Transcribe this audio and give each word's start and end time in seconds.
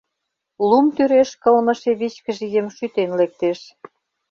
лум 0.69 0.85
тӱреш 0.95 1.29
кылмыше 1.41 1.91
вичкыж 1.99 2.37
ийым 2.47 2.67
шӱтен 2.75 3.09
лектеш. 3.19 3.59